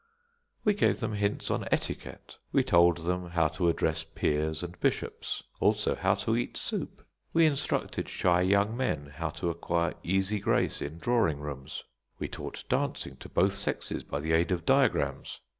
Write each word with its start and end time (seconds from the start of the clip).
We 0.63 0.73
gave 0.73 0.99
them 0.99 1.13
hints 1.13 1.51
on 1.51 1.67
etiquette. 1.71 2.39
We 2.51 2.63
told 2.63 3.05
them 3.05 3.29
how 3.29 3.49
to 3.49 3.69
address 3.69 4.03
peers 4.03 4.63
and 4.63 4.79
bishops; 4.79 5.43
also 5.59 5.93
how 5.93 6.15
to 6.25 6.35
eat 6.35 6.57
soup. 6.57 7.05
We 7.33 7.45
instructed 7.45 8.09
shy 8.09 8.41
young 8.41 8.75
men 8.75 9.13
how 9.17 9.29
to 9.29 9.51
acquire 9.51 9.93
easy 10.01 10.39
grace 10.39 10.81
in 10.81 10.97
drawing 10.97 11.39
rooms. 11.39 11.83
We 12.17 12.27
taught 12.29 12.63
dancing 12.67 13.15
to 13.17 13.29
both 13.29 13.53
sexes 13.53 14.03
by 14.03 14.21
the 14.21 14.31
aid 14.31 14.51
of 14.51 14.65
diagrams. 14.65 15.39